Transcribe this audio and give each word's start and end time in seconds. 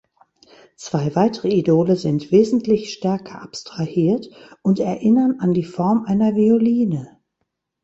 Zwei 0.77 1.13
weitere 1.15 1.49
Idole 1.49 1.95
sind 1.95 2.31
wesentlich 2.31 2.91
stärker 2.91 3.39
abstrahiert 3.43 4.31
und 4.63 4.79
erinnern 4.79 5.39
an 5.39 5.53
die 5.53 5.63
Form 5.63 6.05
einer 6.07 6.33
Violine. 6.35 7.19